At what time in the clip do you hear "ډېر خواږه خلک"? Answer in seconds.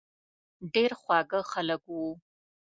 0.73-1.81